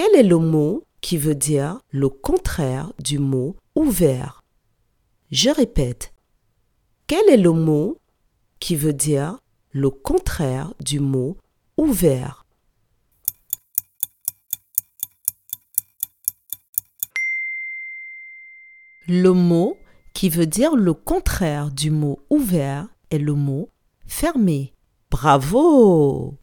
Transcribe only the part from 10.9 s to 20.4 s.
mot ouvert? Le mot qui